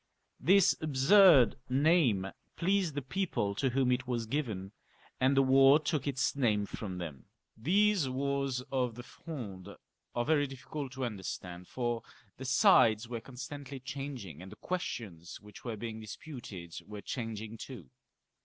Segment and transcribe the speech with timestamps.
[0.39, 4.71] This absurd name pleased the people to whom it was given,
[5.19, 7.25] and the war took its name from them.
[7.61, 7.63] XLiii.] LOUIS XIV.
[7.65, 9.77] 333 These wars of the Fronde
[10.15, 12.01] are very difficult to under stand, for
[12.37, 17.91] the sides were constantly changing, and the questions which were* being disputed were changing too.